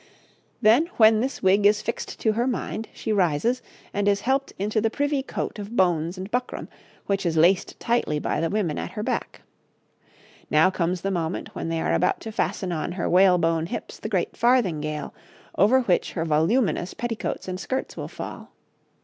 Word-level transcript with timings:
Then, 0.63 0.87
when 0.97 1.19
this 1.19 1.43
wig 1.43 1.67
is 1.67 1.83
fixed 1.83 2.19
to 2.21 2.31
her 2.31 2.47
mind, 2.47 2.87
she 2.91 3.13
rises, 3.13 3.61
and 3.93 4.07
is 4.07 4.21
helped 4.21 4.51
into 4.57 4.81
the 4.81 4.89
privie 4.89 5.21
coat 5.21 5.59
of 5.59 5.75
bones 5.75 6.17
and 6.17 6.31
buckram, 6.31 6.69
which 7.05 7.23
is 7.23 7.37
laced 7.37 7.79
tightly 7.79 8.17
by 8.17 8.41
the 8.41 8.49
women 8.49 8.79
at 8.79 8.93
her 8.93 9.03
back. 9.03 9.43
Now 10.49 10.71
comes 10.71 11.01
the 11.01 11.11
moment 11.11 11.53
when 11.53 11.69
they 11.69 11.79
are 11.79 11.93
about 11.93 12.19
to 12.21 12.31
fasten 12.31 12.71
on 12.71 12.93
her 12.93 13.07
whalebone 13.07 13.67
hips 13.67 13.99
the 13.99 14.09
great 14.09 14.35
farthingale 14.35 15.13
over 15.55 15.81
which 15.81 16.13
her 16.13 16.25
voluminous 16.25 16.95
petticoats 16.95 17.47
and 17.47 17.59
skirts 17.59 17.95
will 17.95 18.07
fall. 18.07 18.53